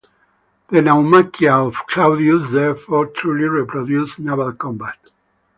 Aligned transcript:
The 0.69 0.79
naumachia 0.79 1.67
of 1.67 1.85
Claudius 1.85 2.49
therefore 2.49 3.05
truly 3.05 3.43
reproduced 3.43 4.17
naval 4.19 4.51
combat. 4.53 4.97